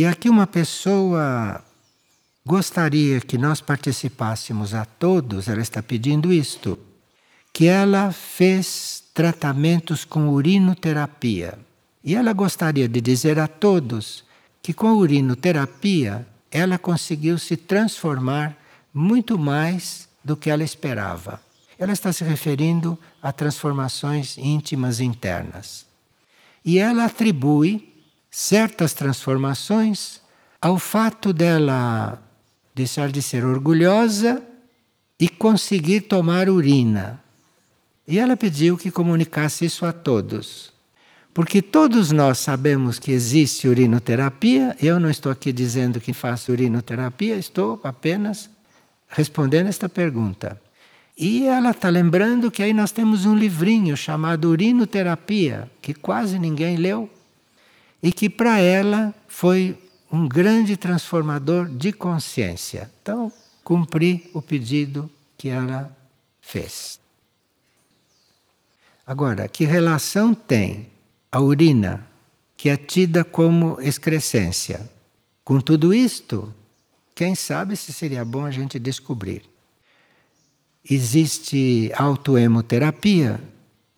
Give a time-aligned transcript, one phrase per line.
[0.00, 1.62] E aqui uma pessoa
[2.46, 6.78] gostaria que nós participássemos a todos, ela está pedindo isto,
[7.52, 11.58] que ela fez tratamentos com urinoterapia.
[12.02, 14.24] E ela gostaria de dizer a todos
[14.62, 18.56] que com a urinoterapia ela conseguiu se transformar
[18.94, 21.42] muito mais do que ela esperava.
[21.78, 25.84] Ela está se referindo a transformações íntimas internas.
[26.64, 27.89] E ela atribui
[28.30, 30.20] certas transformações
[30.60, 32.22] ao fato dela
[32.74, 34.42] deixar de ser orgulhosa
[35.18, 37.20] e conseguir tomar urina.
[38.06, 40.72] E ela pediu que comunicasse isso a todos.
[41.32, 47.36] Porque todos nós sabemos que existe urinoterapia, eu não estou aqui dizendo que faço urinoterapia,
[47.36, 48.50] estou apenas
[49.08, 50.60] respondendo esta pergunta.
[51.16, 56.76] E ela está lembrando que aí nós temos um livrinho chamado Urinoterapia, que quase ninguém
[56.76, 57.10] leu,
[58.02, 59.78] e que para ela foi
[60.10, 62.90] um grande transformador de consciência.
[63.02, 65.96] Então, cumpri o pedido que ela
[66.40, 66.98] fez.
[69.06, 70.88] Agora, que relação tem
[71.30, 72.06] a urina,
[72.56, 74.90] que é tida como excrescência,
[75.44, 76.52] com tudo isto?
[77.14, 79.42] Quem sabe se seria bom a gente descobrir.
[80.88, 83.40] Existe autoemoterapia,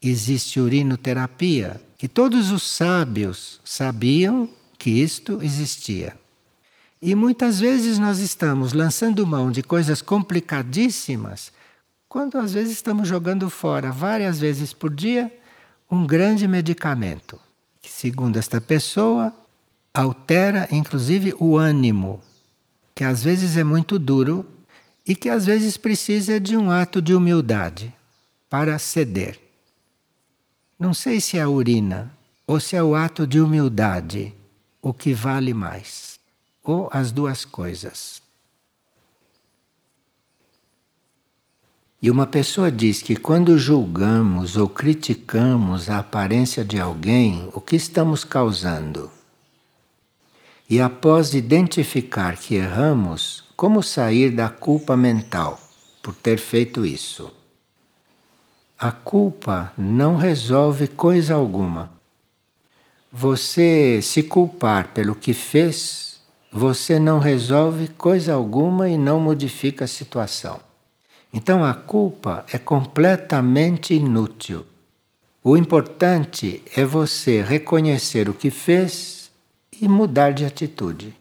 [0.00, 6.18] existe urinoterapia, que todos os sábios sabiam que isto existia.
[7.00, 11.52] E muitas vezes nós estamos lançando mão de coisas complicadíssimas,
[12.08, 15.32] quando às vezes estamos jogando fora várias vezes por dia
[15.88, 17.38] um grande medicamento,
[17.80, 19.32] que segundo esta pessoa
[19.94, 22.20] altera inclusive o ânimo,
[22.96, 24.44] que às vezes é muito duro
[25.06, 27.94] e que às vezes precisa de um ato de humildade
[28.50, 29.51] para ceder.
[30.82, 32.12] Não sei se é a urina
[32.44, 34.34] ou se é o ato de humildade
[34.82, 36.18] o que vale mais,
[36.60, 38.20] ou as duas coisas.
[42.02, 47.76] E uma pessoa diz que quando julgamos ou criticamos a aparência de alguém, o que
[47.76, 49.08] estamos causando?
[50.68, 55.60] E após identificar que erramos, como sair da culpa mental
[56.02, 57.32] por ter feito isso?
[58.82, 61.88] A culpa não resolve coisa alguma
[63.12, 66.20] você se culpar pelo que fez,
[66.50, 70.58] você não resolve coisa alguma e não modifica a situação.
[71.32, 74.66] Então a culpa é completamente inútil.
[75.44, 79.30] O importante é você reconhecer o que fez
[79.80, 81.14] e mudar de atitude.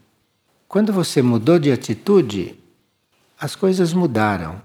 [0.68, 2.58] Quando você mudou de atitude,
[3.40, 4.60] as coisas mudaram.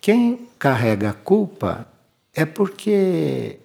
[0.00, 1.93] Quem carrega a culpa
[2.34, 3.58] é porque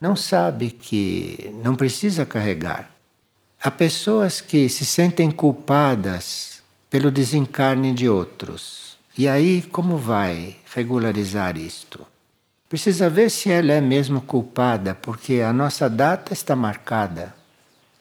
[0.00, 2.90] não sabe que não precisa carregar.
[3.62, 8.96] Há pessoas que se sentem culpadas pelo desencarne de outros.
[9.16, 12.06] E aí, como vai regularizar isto?
[12.68, 17.34] Precisa ver se ela é mesmo culpada, porque a nossa data está marcada.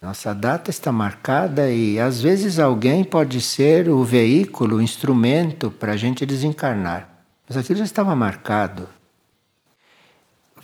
[0.02, 5.94] Nossa data está marcada e às vezes alguém pode ser o veículo, o instrumento para
[5.94, 7.08] a gente desencarnar.
[7.48, 8.90] Mas aquilo já estava marcado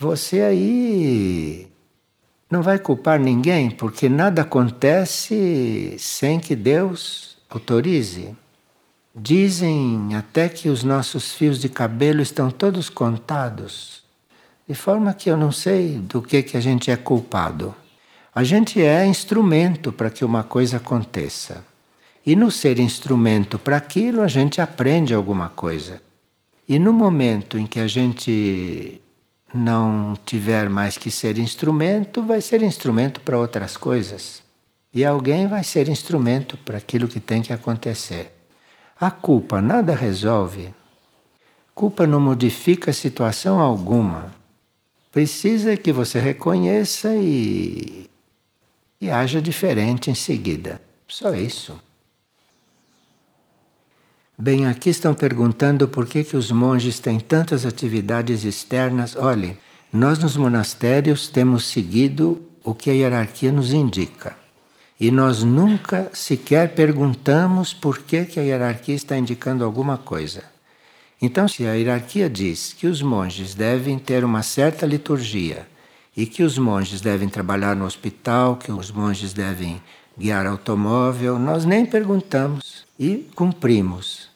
[0.00, 1.66] você aí
[2.50, 8.34] não vai culpar ninguém, porque nada acontece sem que Deus autorize.
[9.14, 14.02] Dizem até que os nossos fios de cabelo estão todos contados,
[14.66, 17.74] de forma que eu não sei do que, que a gente é culpado.
[18.34, 21.62] A gente é instrumento para que uma coisa aconteça.
[22.24, 26.00] E no ser instrumento para aquilo, a gente aprende alguma coisa.
[26.66, 28.98] E no momento em que a gente
[29.52, 34.42] não tiver mais que ser instrumento, vai ser instrumento para outras coisas.
[34.92, 38.32] E alguém vai ser instrumento para aquilo que tem que acontecer.
[39.00, 40.74] A culpa nada resolve.
[41.74, 44.34] Culpa não modifica situação alguma.
[45.12, 48.08] Precisa que você reconheça e,
[49.00, 50.80] e haja diferente em seguida.
[51.08, 51.80] Só isso.
[54.42, 59.14] Bem, aqui estão perguntando por que, que os monges têm tantas atividades externas.
[59.14, 59.58] Olhe,
[59.92, 64.34] nós nos monastérios temos seguido o que a hierarquia nos indica.
[64.98, 70.42] E nós nunca sequer perguntamos por que, que a hierarquia está indicando alguma coisa.
[71.20, 75.68] Então, se a hierarquia diz que os monges devem ter uma certa liturgia
[76.16, 79.82] e que os monges devem trabalhar no hospital, que os monges devem
[80.16, 84.29] guiar automóvel, nós nem perguntamos e cumprimos.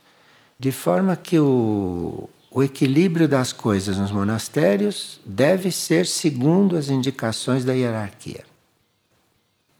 [0.58, 7.64] De forma que o, o equilíbrio das coisas nos monastérios deve ser segundo as indicações
[7.64, 8.44] da hierarquia.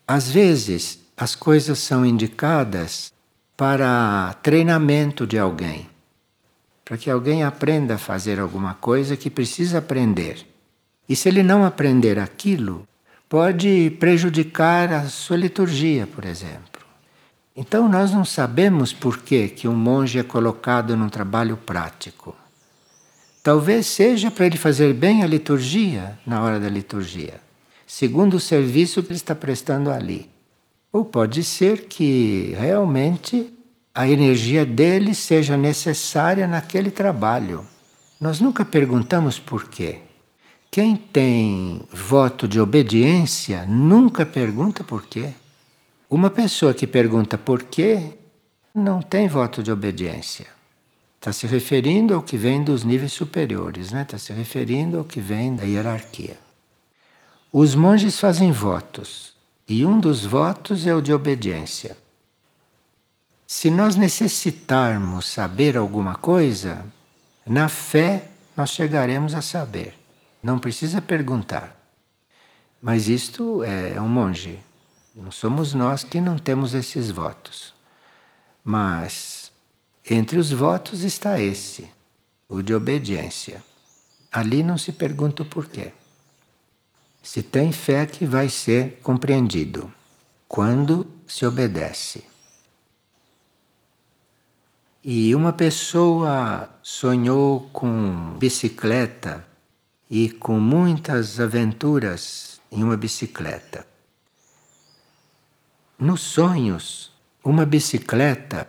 [0.07, 3.13] Às vezes, as coisas são indicadas
[3.57, 5.89] para treinamento de alguém.
[6.85, 10.45] Para que alguém aprenda a fazer alguma coisa que precisa aprender.
[11.09, 12.87] E se ele não aprender aquilo,
[13.29, 16.74] pode prejudicar a sua liturgia, por exemplo.
[17.57, 22.35] Então nós não sabemos por que, que um monge é colocado num trabalho prático.
[23.45, 27.41] Talvez seja para ele fazer bem a liturgia na hora da liturgia,
[27.87, 30.29] segundo o serviço que ele está prestando ali.
[30.93, 33.53] Ou pode ser que realmente
[33.95, 37.65] a energia dele seja necessária naquele trabalho.
[38.21, 39.99] Nós nunca perguntamos por quê.
[40.71, 45.33] Quem tem voto de obediência nunca pergunta por quê.
[46.09, 48.13] Uma pessoa que pergunta por quê
[48.75, 50.47] não tem voto de obediência.
[51.19, 54.03] Está se referindo ao que vem dos níveis superiores, né?
[54.03, 56.37] está se referindo ao que vem da hierarquia.
[57.51, 59.35] Os monges fazem votos,
[59.67, 61.97] e um dos votos é o de obediência.
[63.47, 66.85] Se nós necessitarmos saber alguma coisa,
[67.47, 69.95] na fé nós chegaremos a saber.
[70.43, 71.75] Não precisa perguntar.
[72.83, 74.59] Mas isto é um monge.
[75.15, 77.73] Não somos nós que não temos esses votos.
[78.65, 79.53] Mas
[80.11, 81.89] entre os votos está esse,
[82.49, 83.63] o de obediência.
[84.33, 85.93] Ali não se pergunta o porquê.
[87.23, 89.93] Se tem fé que vai ser compreendido
[90.49, 92.25] quando se obedece.
[95.03, 99.47] E uma pessoa sonhou com bicicleta
[100.11, 103.94] e com muitas aventuras em uma bicicleta.
[105.99, 107.13] Nos sonhos,
[107.45, 108.67] uma bicicleta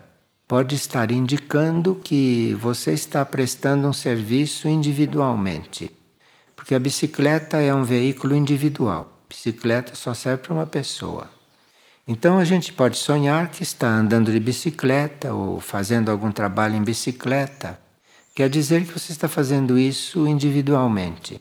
[0.48, 5.92] pode estar indicando que você está prestando um serviço individualmente.
[6.56, 9.22] Porque a bicicleta é um veículo individual.
[9.28, 11.30] bicicleta só serve para uma pessoa.
[12.08, 16.84] Então a gente pode sonhar que está andando de bicicleta ou fazendo algum trabalho em
[16.84, 17.80] bicicleta
[18.36, 21.40] Quer dizer que você está fazendo isso individualmente,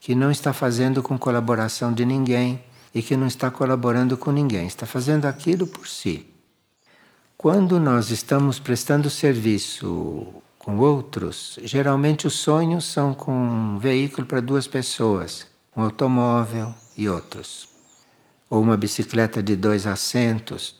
[0.00, 2.60] que não está fazendo com colaboração de ninguém
[2.94, 6.26] e que não está colaborando com ninguém, está fazendo aquilo por si.
[7.36, 10.26] Quando nós estamos prestando serviço
[10.58, 15.46] com outros, geralmente os sonhos são com um veículo para duas pessoas,
[15.76, 17.68] um automóvel e outros,
[18.48, 20.76] ou uma bicicleta de dois assentos.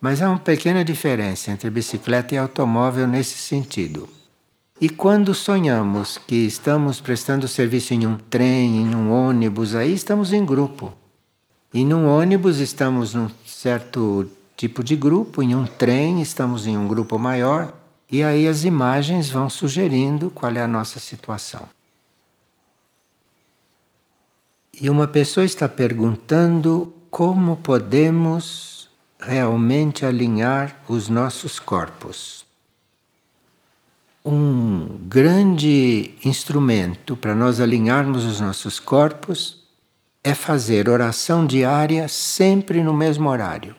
[0.00, 4.08] Mas há uma pequena diferença entre bicicleta e automóvel nesse sentido.
[4.80, 10.32] E quando sonhamos que estamos prestando serviço em um trem, em um ônibus, aí estamos
[10.32, 10.92] em grupo.
[11.74, 16.86] E num ônibus estamos num certo tipo de grupo, em um trem estamos em um
[16.86, 17.74] grupo maior,
[18.08, 21.68] e aí as imagens vão sugerindo qual é a nossa situação.
[24.80, 28.88] E uma pessoa está perguntando como podemos
[29.18, 32.44] realmente alinhar os nossos corpos
[34.24, 39.63] um grande instrumento para nós alinharmos os nossos corpos
[40.26, 43.76] é fazer oração diária sempre no mesmo horário.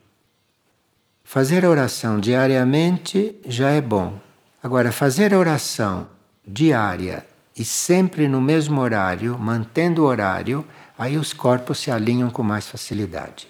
[1.24, 4.20] Fazer oração diariamente já é bom.
[4.62, 6.06] Agora, fazer oração
[6.46, 7.26] diária
[7.56, 10.64] e sempre no mesmo horário, mantendo o horário,
[10.96, 13.48] aí os corpos se alinham com mais facilidade.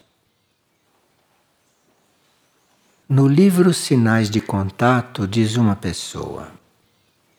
[3.06, 6.50] No livro Sinais de Contato, diz uma pessoa: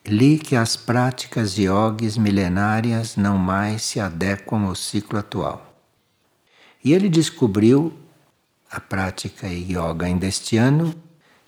[0.08, 5.78] li que as práticas yogis milenárias não mais se adequam ao ciclo atual.
[6.84, 7.92] E ele descobriu
[8.70, 10.94] a prática yoga ainda este ano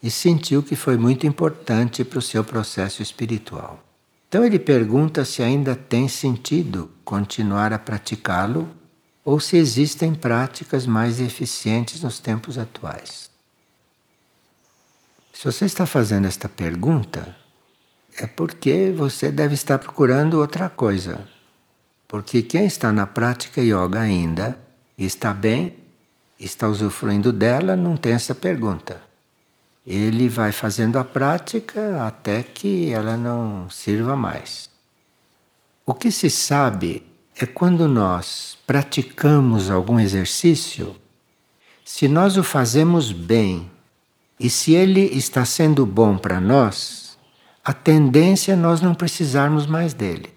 [0.02, 3.82] e sentiu que foi muito importante para o seu processo espiritual.
[4.28, 8.68] Então ele pergunta se ainda tem sentido continuar a praticá-lo
[9.24, 13.30] ou se existem práticas mais eficientes nos tempos atuais.
[15.32, 17.39] Se você está fazendo esta pergunta,
[18.20, 21.26] é porque você deve estar procurando outra coisa.
[22.06, 24.58] Porque quem está na prática yoga ainda,
[24.98, 25.74] está bem,
[26.38, 29.00] está usufruindo dela, não tem essa pergunta.
[29.86, 34.68] Ele vai fazendo a prática até que ela não sirva mais.
[35.86, 37.02] O que se sabe
[37.34, 40.94] é quando nós praticamos algum exercício,
[41.82, 43.70] se nós o fazemos bem
[44.38, 47.09] e se ele está sendo bom para nós,
[47.64, 50.32] a tendência é nós não precisarmos mais dele.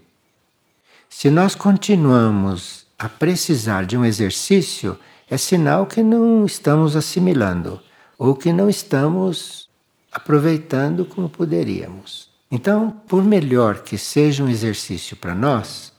[1.10, 4.98] Se nós continuamos a precisar de um exercício,
[5.30, 7.80] é sinal que não estamos assimilando
[8.18, 9.70] ou que não estamos
[10.12, 12.30] aproveitando como poderíamos.
[12.52, 15.92] Então, por melhor que seja um exercício para nós,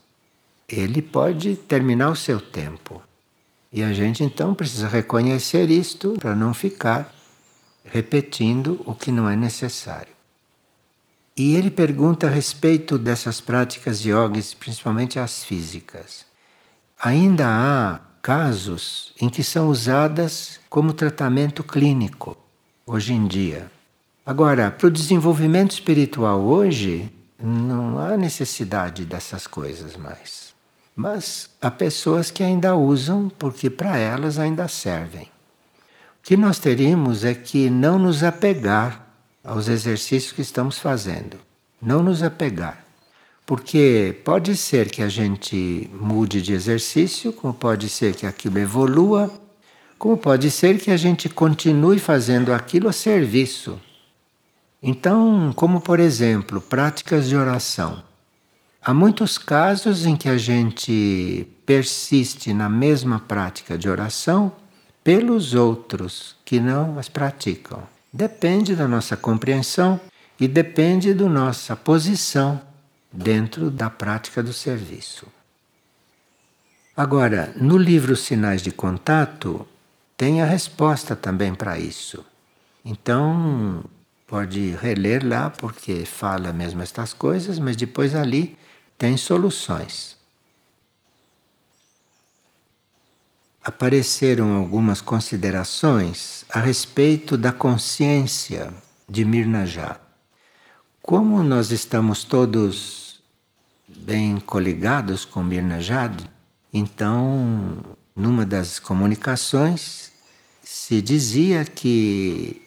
[0.69, 3.01] ele pode terminar o seu tempo.
[3.73, 7.13] E a gente então precisa reconhecer isto para não ficar
[7.83, 10.14] repetindo o que não é necessário.
[11.37, 16.25] E ele pergunta a respeito dessas práticas yogis, principalmente as físicas.
[16.97, 22.37] Ainda há casos em que são usadas como tratamento clínico
[22.85, 23.69] hoje em dia.
[24.25, 30.55] Agora, para o desenvolvimento espiritual hoje, não há necessidade dessas coisas mais.
[30.95, 35.23] Mas há pessoas que ainda usam porque para elas ainda servem.
[35.23, 39.04] O que nós teríamos é que não nos apegar
[39.45, 41.37] aos exercícios que estamos fazendo.
[41.81, 42.83] Não nos apegar.
[43.45, 49.31] Porque pode ser que a gente mude de exercício, como pode ser que aquilo evolua,
[49.97, 53.79] como pode ser que a gente continue fazendo aquilo a serviço
[54.87, 58.03] então, como por exemplo, práticas de oração.
[58.79, 64.51] Há muitos casos em que a gente persiste na mesma prática de oração
[65.03, 67.81] pelos outros que não as praticam.
[68.15, 69.99] Depende da nossa compreensão
[70.39, 72.61] e depende da nossa posição
[73.11, 75.27] dentro da prática do serviço.
[76.95, 79.67] Agora, no livro Sinais de Contato,
[80.15, 82.25] tem a resposta também para isso.
[82.85, 83.83] Então,
[84.27, 88.57] Pode reler lá porque fala mesmo estas coisas, mas depois ali
[88.97, 90.17] tem soluções.
[93.65, 98.71] Apareceram algumas considerações a respeito da consciência
[99.09, 99.99] de Mirnajá.
[101.01, 103.23] Como nós estamos todos
[103.87, 106.13] bem coligados com Mirnajad,
[106.71, 107.79] então,
[108.15, 110.11] numa das comunicações,
[110.61, 112.61] se dizia que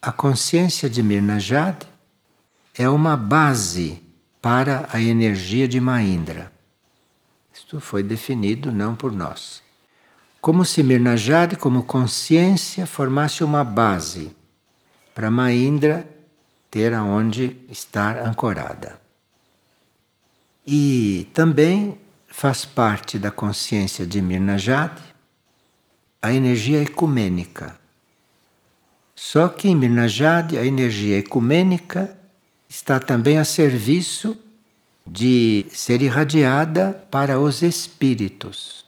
[0.00, 1.82] a consciência de Mirnajad
[2.78, 4.00] é uma base
[4.40, 6.52] para a energia de Mahindra.
[7.52, 9.64] Isto foi definido não por nós.
[10.44, 14.36] Como se Mirnajad, como consciência, formasse uma base
[15.14, 16.06] para Mahindra
[16.70, 19.00] ter aonde estar ancorada.
[20.66, 21.98] E também
[22.28, 24.92] faz parte da consciência de Mirnajad
[26.20, 27.78] a energia ecumênica
[29.14, 32.16] só que em Mirnajad a energia ecumênica
[32.68, 34.36] está também a serviço
[35.06, 38.83] de ser irradiada para os espíritos.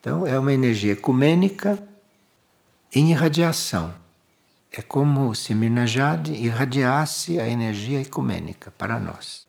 [0.00, 1.78] Então é uma energia ecumênica
[2.92, 3.94] em irradiação.
[4.72, 9.46] É como se Mirnajad irradiasse a energia ecumênica para nós.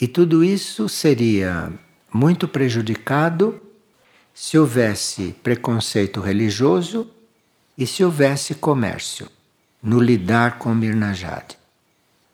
[0.00, 1.72] E tudo isso seria
[2.12, 3.60] muito prejudicado
[4.32, 7.08] se houvesse preconceito religioso
[7.76, 9.28] e se houvesse comércio
[9.82, 11.56] no lidar com Mirnajad?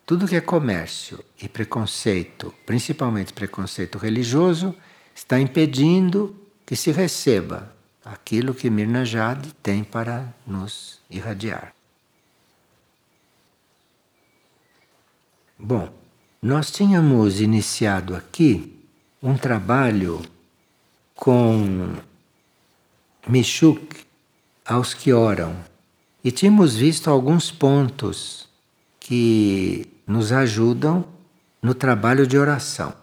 [0.06, 4.74] Tudo que é comércio e preconceito, principalmente preconceito religioso,
[5.14, 6.39] está impedindo
[6.70, 7.74] que se receba
[8.04, 11.74] aquilo que Mirnajad tem para nos irradiar.
[15.58, 15.92] Bom,
[16.40, 18.80] nós tínhamos iniciado aqui
[19.20, 20.22] um trabalho
[21.16, 21.96] com
[23.26, 24.04] Michuk
[24.64, 25.56] aos que oram.
[26.22, 28.48] E tínhamos visto alguns pontos
[29.00, 31.04] que nos ajudam
[31.60, 32.94] no trabalho de oração.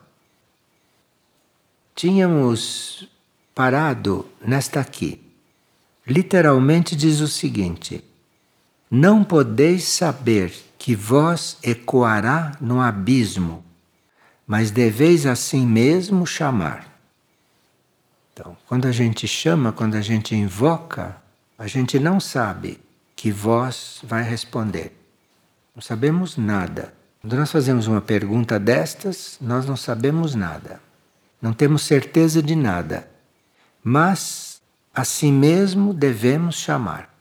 [1.94, 3.10] Tínhamos
[3.58, 5.20] parado nesta aqui.
[6.06, 8.04] Literalmente diz o seguinte:
[8.90, 13.66] Não podeis saber que vós ecoará no abismo,
[14.46, 16.86] mas deveis assim mesmo chamar.
[18.32, 21.18] Então, quando a gente chama, quando a gente invoca,
[21.58, 22.80] a gente não sabe
[23.16, 24.96] que voz vai responder.
[25.76, 26.94] Não sabemos nada.
[27.20, 30.80] Quando nós fazemos uma pergunta destas, nós não sabemos nada.
[31.42, 33.17] Não temos certeza de nada.
[33.90, 34.62] Mas,
[34.94, 37.16] assim mesmo, devemos chamar.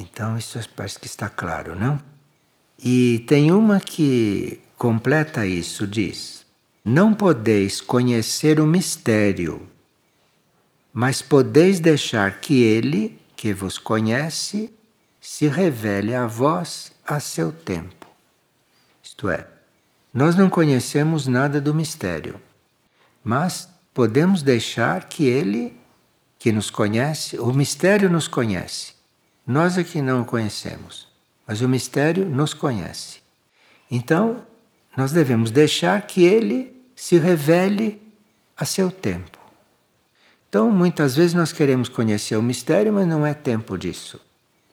[0.00, 2.00] Então, isso parece que está claro, não?
[2.78, 6.44] E tem uma que completa isso: diz:
[6.84, 9.68] Não podeis conhecer o mistério
[10.98, 14.72] mas podeis deixar que ele, que vos conhece,
[15.20, 18.06] se revele a vós a seu tempo.
[19.02, 19.46] Isto é,
[20.10, 22.40] nós não conhecemos nada do mistério,
[23.22, 25.74] mas podemos deixar que ele,
[26.38, 28.92] que nos conhece, o mistério nos conhece.
[29.46, 31.08] Nós é que não o conhecemos,
[31.46, 33.20] mas o mistério nos conhece.
[33.90, 34.44] Então,
[34.94, 37.98] nós devemos deixar que ele se revele
[38.54, 39.38] a seu tempo.
[40.46, 44.20] Então, muitas vezes nós queremos conhecer o mistério, mas não é tempo disso.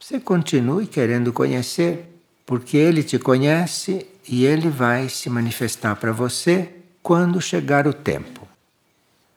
[0.02, 2.14] Você continue querendo conhecer,
[2.46, 8.43] porque ele te conhece e ele vai se manifestar para você quando chegar o tempo.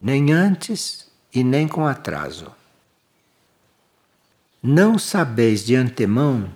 [0.01, 2.53] Nem antes e nem com atraso.
[4.63, 6.51] Não sabeis de antemão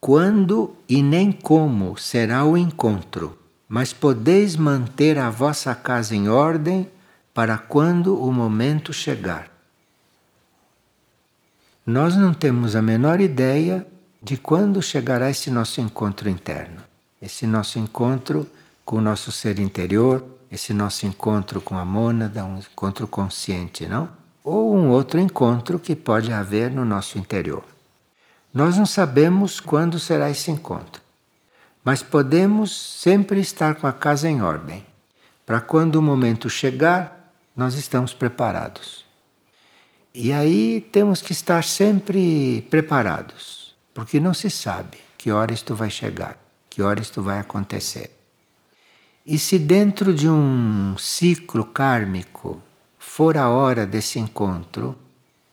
[0.00, 6.90] quando e nem como será o encontro, mas podeis manter a vossa casa em ordem
[7.32, 9.48] para quando o momento chegar.
[11.86, 13.86] Nós não temos a menor ideia
[14.22, 16.82] de quando chegará esse nosso encontro interno,
[17.20, 18.48] esse nosso encontro
[18.84, 24.10] com o nosso ser interior, esse nosso encontro com a mônada, um encontro consciente, não?
[24.44, 27.64] Ou um outro encontro que pode haver no nosso interior.
[28.52, 31.00] Nós não sabemos quando será esse encontro,
[31.82, 34.84] mas podemos sempre estar com a casa em ordem,
[35.46, 39.06] para quando o momento chegar, nós estamos preparados.
[40.14, 45.88] E aí temos que estar sempre preparados porque não se sabe que hora isto vai
[45.88, 46.36] chegar,
[46.68, 48.21] que hora isto vai acontecer.
[49.24, 52.60] E se dentro de um ciclo kármico
[52.98, 54.96] for a hora desse encontro,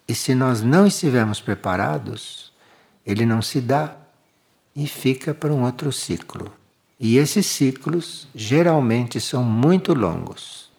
[0.08, 2.52] e se nós não estivermos preparados,
[3.06, 3.96] ele não se dá
[4.76, 6.52] e fica para um outro ciclo.
[7.00, 10.72] E esses ciclos geralmente são muito longos.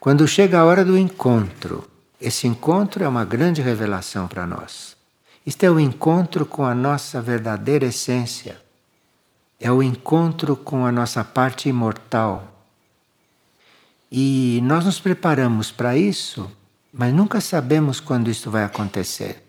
[0.00, 1.86] Quando chega a hora do encontro,
[2.18, 4.96] esse encontro é uma grande revelação para nós.
[5.44, 8.61] Isto é o encontro com a nossa verdadeira essência.
[9.64, 12.52] É o encontro com a nossa parte imortal.
[14.10, 16.50] E nós nos preparamos para isso,
[16.92, 19.40] mas nunca sabemos quando isso vai acontecer.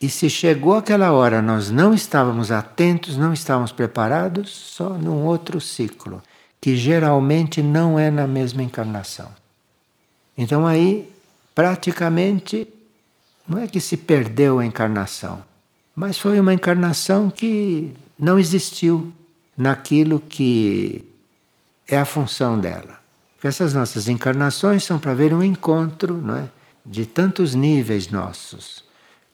[0.00, 5.60] E se chegou aquela hora nós não estávamos atentos, não estávamos preparados, só num outro
[5.60, 6.22] ciclo,
[6.60, 9.28] que geralmente não é na mesma encarnação.
[10.38, 11.12] Então aí,
[11.56, 12.68] praticamente,
[13.48, 15.42] não é que se perdeu a encarnação,
[15.92, 19.12] mas foi uma encarnação que não existiu
[19.56, 21.04] naquilo que
[21.88, 23.00] é a função dela.
[23.34, 26.48] Porque essas nossas encarnações são para ver um encontro não é,
[26.84, 28.84] de tantos níveis nossos.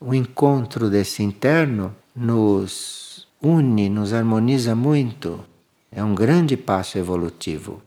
[0.01, 5.45] O encontro desse interno nos une, nos harmoniza muito.
[5.93, 7.83] É um grande passo evolutivo.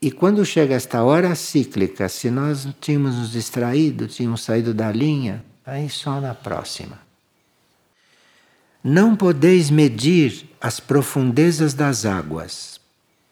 [0.00, 5.44] E quando chega esta hora cíclica, se nós tínhamos nos distraído, tínhamos saído da linha,
[5.64, 6.98] Aí só na próxima.
[8.84, 12.80] Não podeis medir as profundezas das águas,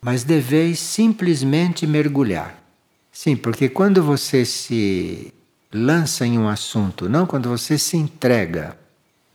[0.01, 2.63] mas deveis simplesmente mergulhar.
[3.11, 5.35] Sim, porque quando você se
[5.73, 8.79] lança em um assunto, não quando você se entrega,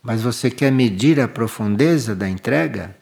[0.02, 2.96] mas você quer medir a profundeza da entrega,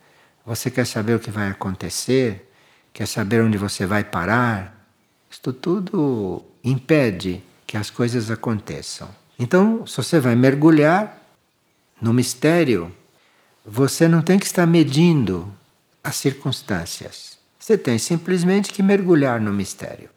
[0.44, 2.50] você quer saber o que vai acontecer,
[2.92, 4.88] quer saber onde você vai parar.
[5.30, 9.08] Isto tudo impede que as coisas aconteçam.
[9.38, 11.20] Então, se você vai mergulhar
[12.00, 12.92] no mistério,
[13.64, 15.50] você não tem que estar medindo
[16.02, 17.38] as circunstâncias.
[17.58, 20.10] Você tem simplesmente que mergulhar no mistério.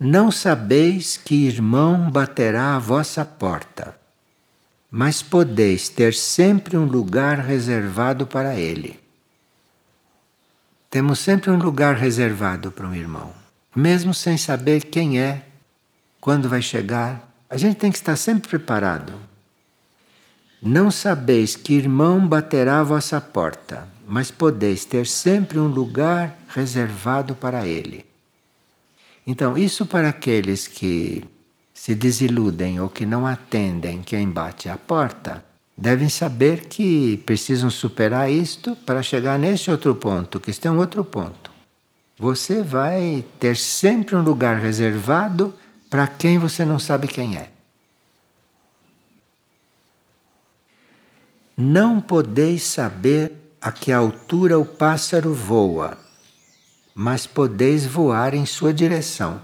[0.00, 3.96] Não sabeis que irmão baterá à vossa porta,
[4.90, 8.98] mas podeis ter sempre um lugar reservado para ele.
[10.90, 13.32] Temos sempre um lugar reservado para um irmão,
[13.74, 15.44] mesmo sem saber quem é
[16.20, 17.28] quando vai chegar.
[17.50, 19.27] A gente tem que estar sempre preparado.
[20.60, 27.34] Não sabeis que irmão baterá a vossa porta, mas podeis ter sempre um lugar reservado
[27.34, 28.04] para ele.
[29.24, 31.22] Então, isso para aqueles que
[31.72, 35.44] se desiludem ou que não atendem quem bate à porta,
[35.76, 40.78] devem saber que precisam superar isto para chegar nesse outro ponto, que este é um
[40.78, 41.52] outro ponto.
[42.18, 45.54] Você vai ter sempre um lugar reservado
[45.88, 47.50] para quem você não sabe quem é.
[51.60, 55.98] Não podeis saber a que altura o pássaro voa,
[56.94, 59.42] mas podeis voar em sua direção.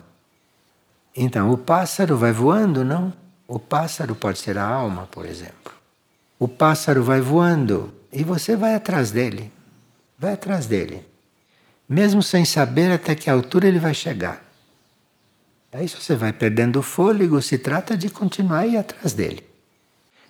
[1.17, 3.13] Então, o pássaro vai voando, não?
[3.49, 5.73] O pássaro pode ser a alma, por exemplo.
[6.39, 9.51] O pássaro vai voando e você vai atrás dele.
[10.17, 11.05] Vai atrás dele.
[11.89, 14.41] Mesmo sem saber até que altura ele vai chegar.
[15.73, 19.54] Aí se você vai perdendo o fôlego, se trata de continuar aí atrás dele.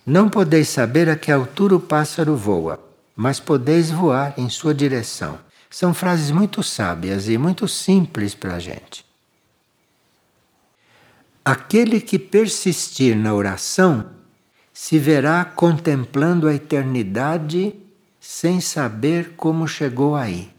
[0.05, 2.79] Não podeis saber a que altura o pássaro voa,
[3.15, 5.39] mas podeis voar em sua direção.
[5.69, 9.05] São frases muito sábias e muito simples para a gente.
[11.43, 14.05] Aquele que persistir na oração
[14.73, 17.73] se verá contemplando a eternidade
[18.19, 20.51] sem saber como chegou aí.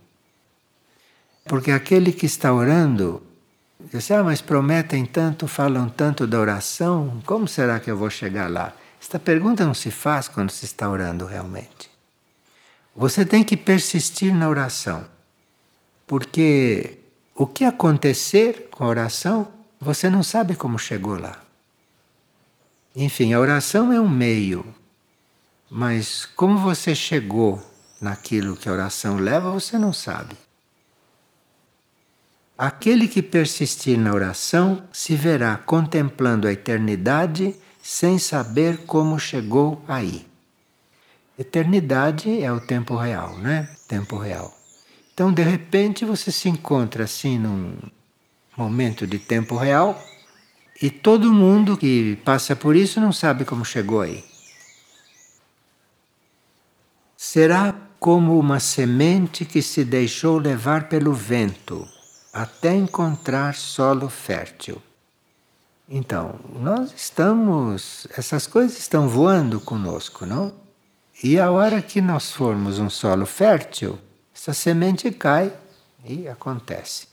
[1.45, 3.23] Porque aquele que está orando
[3.93, 8.51] Disse, ah, mas prometem tanto, falam tanto da oração, como será que eu vou chegar
[8.51, 8.73] lá?
[9.01, 11.91] Esta pergunta não se faz quando se está orando realmente.
[12.95, 15.07] Você tem que persistir na oração,
[16.07, 16.99] porque
[17.35, 21.43] o que acontecer com a oração você não sabe como chegou lá.
[22.95, 24.65] Enfim, a oração é um meio,
[25.71, 27.63] mas como você chegou
[28.01, 30.35] naquilo que a oração leva, você não sabe.
[32.57, 37.55] Aquele que persistir na oração se verá contemplando a eternidade
[37.87, 40.27] sem saber como chegou aí.
[41.39, 43.71] Eternidade é o tempo real, né?
[43.87, 44.53] Tempo real.
[45.15, 47.79] Então, de repente, você se encontra assim num
[48.57, 50.03] momento de tempo real
[50.83, 54.25] e todo mundo que passa por isso não sabe como chegou aí.
[57.17, 61.87] Será como uma semente que se deixou levar pelo vento
[62.33, 64.83] até encontrar solo fértil.
[65.89, 70.53] Então, nós estamos, essas coisas estão voando conosco, não?
[71.23, 73.99] E a hora que nós formos um solo fértil,
[74.35, 75.53] essa semente cai
[76.05, 77.07] e acontece.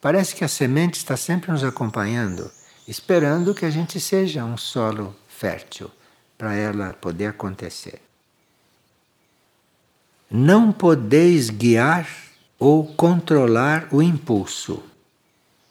[0.00, 2.50] Parece que a semente está sempre nos acompanhando,
[2.88, 5.90] esperando que a gente seja um solo fértil
[6.38, 8.00] para ela poder acontecer.
[10.30, 12.08] Não podeis guiar
[12.58, 14.82] ou controlar o impulso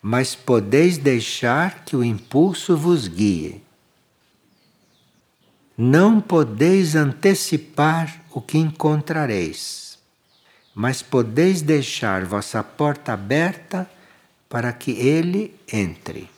[0.06, 3.64] mas podeis deixar que o impulso vos guie.
[5.78, 9.98] Não podeis antecipar o que encontrareis,
[10.76, 13.90] mas podeis deixar vossa porta aberta
[14.50, 16.30] para que ele entre.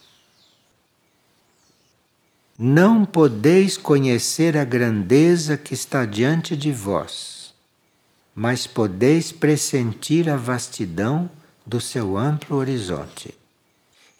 [2.57, 7.51] Não podeis conhecer a grandeza que está diante de vós,
[8.35, 11.29] mas podeis pressentir a vastidão
[11.65, 13.33] do seu amplo horizonte.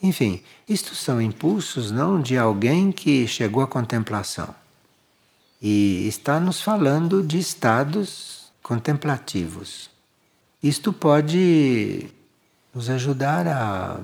[0.02, 4.54] Enfim, isto são impulsos não de alguém que chegou à contemplação.
[5.62, 9.90] E está nos falando de estados contemplativos.
[10.62, 12.10] Isto pode
[12.74, 14.00] nos ajudar a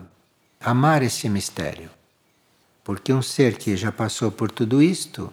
[0.60, 1.90] amar esse mistério.
[2.84, 5.32] Porque um ser que já passou por tudo isto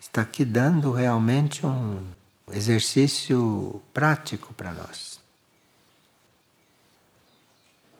[0.00, 2.00] está aqui dando realmente um
[2.52, 5.20] exercício prático para nós.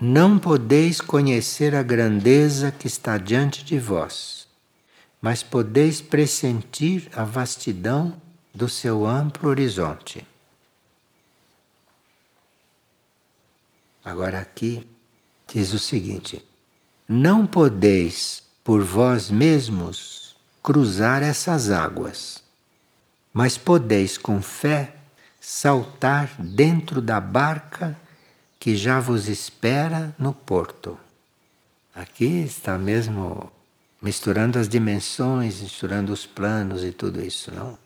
[0.02, 4.48] Não podeis conhecer a grandeza que está diante de vós,
[5.20, 8.18] mas podeis pressentir a vastidão
[8.54, 10.26] do seu amplo horizonte.
[14.02, 14.88] Agora aqui
[15.46, 16.42] diz o seguinte:
[17.06, 22.42] Não podeis por vós mesmos cruzar essas águas,
[23.34, 24.94] mas podeis com fé
[25.38, 27.94] saltar dentro da barca
[28.60, 30.98] que já vos espera no porto.
[31.94, 33.50] Aqui está mesmo
[34.02, 37.78] misturando as dimensões, misturando os planos e tudo isso, não?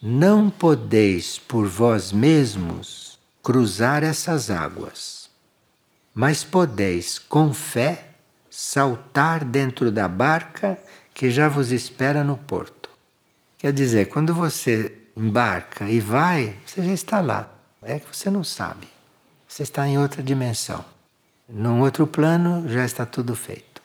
[0.00, 5.28] Não podeis por vós mesmos cruzar essas águas,
[6.14, 8.10] mas podeis com fé
[8.48, 10.78] saltar dentro da barca
[11.12, 12.88] que já vos espera no porto.
[13.58, 17.52] Quer dizer, quando você embarca e vai, você já está lá.
[17.82, 18.93] É que você não sabe.
[19.54, 20.84] Você está em outra dimensão.
[21.48, 23.80] Num outro plano já está tudo feito.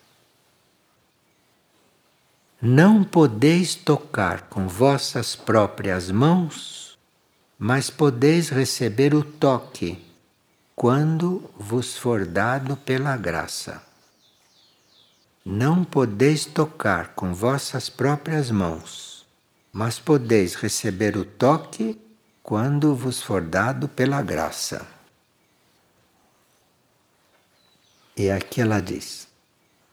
[2.59, 6.97] Não podeis tocar com vossas próprias mãos,
[7.55, 10.03] mas podeis receber o toque
[10.75, 13.79] quando vos for dado pela graça.
[15.45, 19.23] Não podeis tocar com vossas próprias mãos,
[19.71, 21.95] mas podeis receber o toque
[22.41, 24.97] quando vos for dado pela graça.
[28.19, 29.29] E aqui ela diz: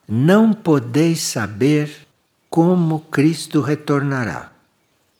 [0.08, 2.08] Não podeis saber
[2.50, 4.50] como Cristo retornará,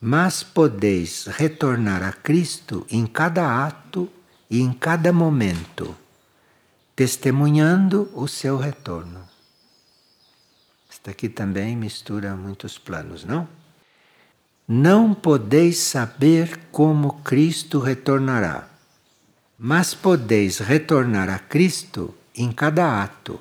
[0.01, 4.11] mas podeis retornar a Cristo em cada ato
[4.51, 5.97] e em cada momento,
[6.97, 9.21] testemunhando o seu retorno.
[10.91, 13.47] Esta aqui também mistura muitos planos, não?
[14.67, 18.69] Não podeis saber como Cristo retornará,
[19.57, 23.41] mas podeis retornar a Cristo em cada ato,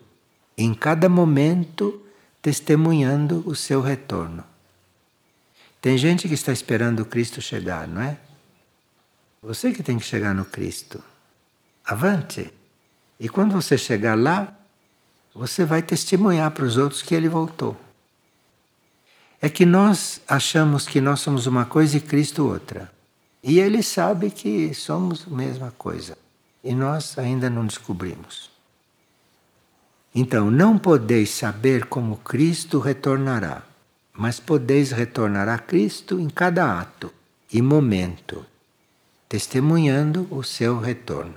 [0.58, 2.02] em cada momento,
[2.42, 4.44] testemunhando o seu retorno.
[5.82, 8.18] Tem gente que está esperando o Cristo chegar, não é?
[9.42, 11.04] Você que tem que chegar no Cristo.
[11.86, 12.52] Avante!
[13.20, 14.52] E quando você chegar lá,
[15.34, 17.80] você vai testemunhar para os outros que ele voltou.
[19.42, 22.92] É que nós achamos que nós somos uma coisa e Cristo outra.
[23.44, 26.18] E ele sabe que somos a mesma coisa.
[26.64, 28.55] E nós ainda não descobrimos.
[30.18, 33.64] Então, não podeis saber como Cristo retornará,
[34.14, 37.14] mas podeis retornar a Cristo em cada ato
[37.52, 38.46] e momento,
[39.28, 41.36] testemunhando o seu retorno.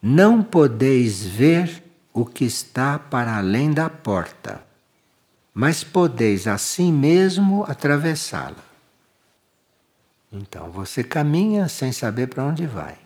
[0.00, 4.64] Não podeis ver o que está para além da porta,
[5.52, 8.64] mas podeis assim mesmo atravessá-la.
[10.30, 13.05] Então você caminha sem saber para onde vai.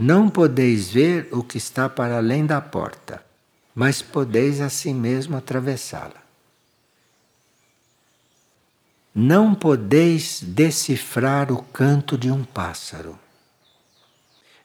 [0.00, 3.22] Não podeis ver o que está para além da porta,
[3.74, 6.22] mas podeis assim mesmo atravessá-la.
[9.14, 13.18] Não podeis decifrar o canto de um pássaro,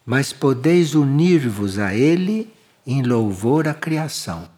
[0.06, 2.50] mas podeis unir-vos a ele
[2.88, 4.50] em louvor à criação.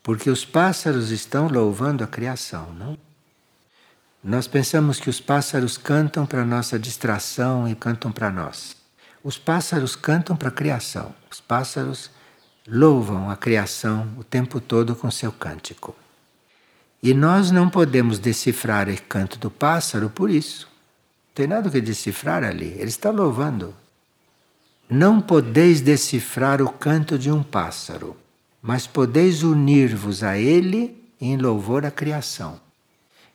[0.00, 2.96] Porque os pássaros estão louvando a criação, não?
[4.22, 8.81] Nós pensamos que os pássaros cantam para nossa distração e cantam para nós.
[9.24, 11.14] Os pássaros cantam para a criação.
[11.30, 12.10] Os pássaros
[12.66, 15.94] louvam a criação o tempo todo com seu cântico.
[17.02, 20.66] E nós não podemos decifrar o canto do pássaro por isso.
[20.66, 22.74] Não tem nada que decifrar ali.
[22.78, 23.74] Ele está louvando.
[24.88, 28.16] Não podeis decifrar o canto de um pássaro,
[28.60, 32.60] mas podeis unir-vos a ele em louvor à criação.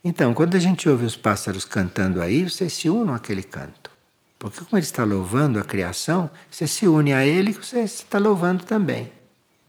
[0.04, 3.97] Então, quando a gente ouve os pássaros cantando aí, você se une àquele canto.
[4.40, 8.20] Porque como ele está louvando a criação, você se une a ele que você está
[8.20, 9.12] louvando também.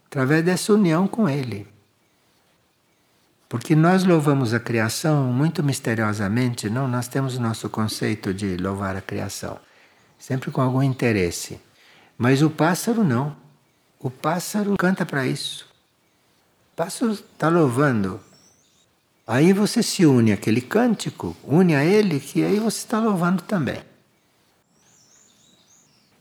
[0.06, 1.66] Através dessa união com ele.
[3.48, 6.86] Porque nós louvamos a criação muito misteriosamente, não?
[6.86, 9.58] Nós temos o nosso conceito de louvar a criação,
[10.18, 11.58] sempre com algum interesse.
[12.16, 13.34] Mas o pássaro não.
[13.98, 15.66] O pássaro canta para isso.
[16.72, 18.20] O pássaro está louvando
[19.28, 23.82] Aí você se une àquele cântico, une a ele, que aí você está louvando também.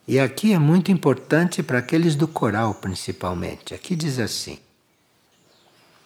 [0.07, 3.73] E aqui é muito importante para aqueles do coral, principalmente.
[3.73, 4.57] Aqui diz assim: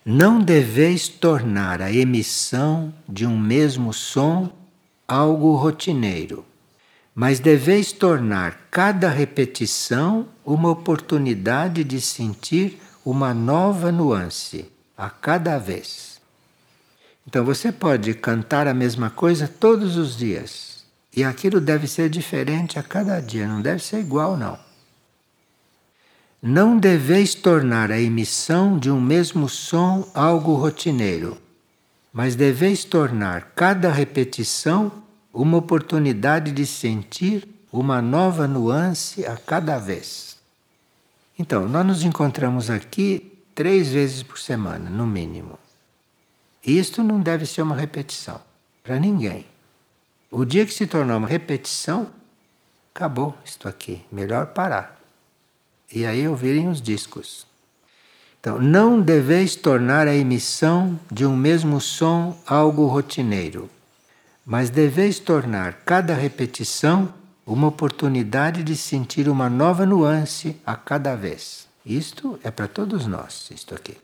[0.04, 4.52] Não deveis tornar a emissão de um mesmo som
[5.08, 6.44] algo rotineiro,
[7.14, 14.66] mas deveis tornar cada repetição uma oportunidade de sentir uma nova nuance
[14.98, 16.20] a cada vez.
[17.28, 20.71] Então você pode cantar a mesma coisa todos os dias.
[21.16, 24.58] E aquilo deve ser diferente a cada dia, não deve ser igual, não.
[26.42, 31.38] Não deveis tornar a emissão de um mesmo som algo rotineiro,
[32.12, 34.92] mas deveis tornar cada repetição
[35.34, 40.38] uma oportunidade de sentir uma nova nuance a cada vez.
[41.38, 45.58] Então, nós nos encontramos aqui três vezes por semana, no mínimo.
[46.66, 48.40] Isto não deve ser uma repetição
[48.84, 49.51] para ninguém.
[50.34, 52.08] O dia que se tornar uma repetição,
[52.96, 54.02] acabou isto aqui.
[54.10, 54.98] Melhor parar.
[55.94, 57.46] E aí ouvirem os discos.
[58.40, 63.70] Então, não deveis tornar a emissão de um mesmo som algo rotineiro,
[64.46, 67.14] mas deveis tornar cada repetição
[67.46, 71.68] uma oportunidade de sentir uma nova nuance a cada vez.
[71.86, 73.98] Isto é para todos nós, isto aqui.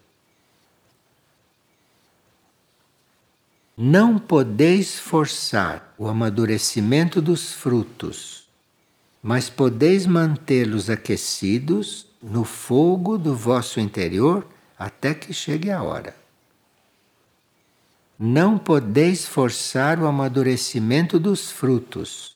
[3.80, 8.48] Não podeis forçar o amadurecimento dos frutos,
[9.22, 14.48] mas podeis mantê-los aquecidos no fogo do vosso interior
[14.80, 16.16] até que chegue a hora.
[18.18, 22.36] Não podeis forçar o amadurecimento dos frutos,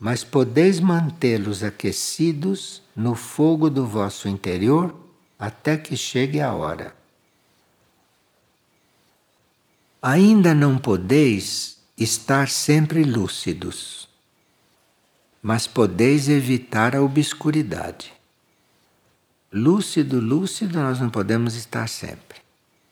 [0.00, 4.92] mas podeis mantê-los aquecidos no fogo do vosso interior
[5.38, 6.95] até que chegue a hora.
[10.08, 14.08] Ainda não podeis estar sempre lúcidos,
[15.42, 18.12] mas podeis evitar a obscuridade.
[19.52, 22.38] Lúcido, lúcido, nós não podemos estar sempre,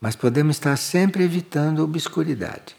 [0.01, 2.75] mas podemos estar sempre evitando a obscuridade.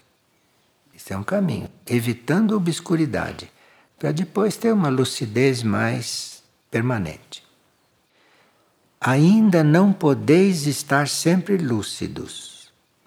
[0.94, 3.50] Isso é um caminho, evitando a obscuridade,
[3.98, 7.42] para depois ter uma lucidez mais permanente.
[9.00, 12.55] Ainda não podeis estar sempre lúcidos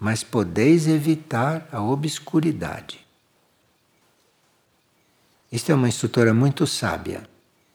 [0.00, 3.06] mas podeis evitar a obscuridade.
[5.52, 7.28] Isto é uma instrutora muito sábia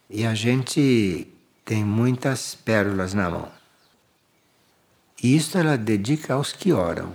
[0.10, 1.28] e a gente
[1.64, 3.52] tem muitas pérolas na mão.
[5.22, 7.14] E isto ela dedica aos que oram.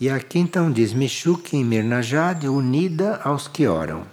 [0.00, 4.06] E aqui então diz Michuque em Mirnajad, unida aos que oram.